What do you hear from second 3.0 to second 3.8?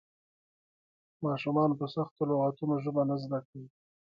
نه زده کوي.